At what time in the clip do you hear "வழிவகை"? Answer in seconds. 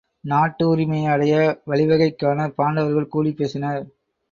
1.65-2.15